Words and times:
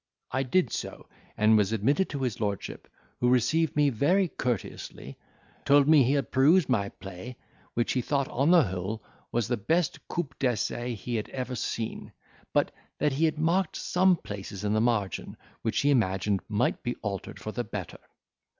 I 0.31 0.41
did 0.41 0.71
so, 0.73 1.07
and 1.37 1.55
was 1.57 1.71
admitted 1.71 2.09
to 2.09 2.23
his 2.23 2.41
lordship, 2.41 2.87
who 3.19 3.29
received 3.29 3.75
me 3.75 3.91
very 3.91 4.27
courteously, 4.29 5.15
told 5.63 5.87
me 5.87 6.01
he 6.01 6.13
had 6.13 6.31
perused 6.31 6.67
my 6.69 6.89
play, 6.89 7.37
which 7.75 7.93
he 7.93 8.01
thought, 8.01 8.27
on 8.29 8.49
the 8.49 8.63
whole, 8.63 9.03
was 9.31 9.47
the 9.47 9.57
best 9.57 9.99
coup 10.07 10.27
d'essai 10.39 10.95
he 10.95 11.17
had 11.17 11.29
ever 11.29 11.53
seen; 11.53 12.13
but 12.51 12.71
that 12.97 13.11
he 13.13 13.25
had 13.25 13.37
marked 13.37 13.75
some 13.75 14.15
places 14.15 14.63
in 14.63 14.73
the 14.73 14.81
margin, 14.81 15.37
which 15.61 15.81
he 15.81 15.91
imagined 15.91 16.39
might 16.49 16.81
be 16.81 16.95
altered 17.03 17.39
for 17.39 17.51
the 17.51 17.63
better. 17.63 17.99